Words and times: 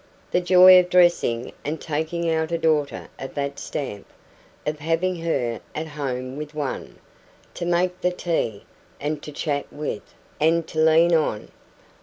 The 0.31 0.41
joy 0.41 0.79
of 0.79 0.89
dressing 0.89 1.53
and 1.63 1.79
taking 1.79 2.27
out 2.27 2.51
a 2.51 2.57
daughter 2.57 3.07
of 3.19 3.35
that 3.35 3.59
stamp 3.59 4.07
of 4.65 4.79
having 4.79 5.17
her 5.17 5.61
at 5.75 5.89
home 5.89 6.37
with 6.37 6.55
one, 6.55 6.97
to 7.53 7.67
make 7.67 8.01
the 8.01 8.09
tea, 8.09 8.63
and 8.99 9.21
to 9.21 9.31
chat 9.31 9.71
with, 9.71 10.15
and 10.39 10.65
to 10.69 10.79
lean 10.79 11.13
on! 11.13 11.49